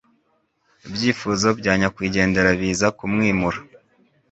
[0.87, 3.59] ibyifuzo bya nyakwigendera biza kumwimura